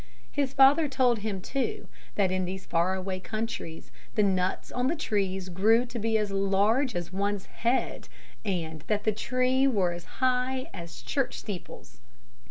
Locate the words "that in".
2.15-2.45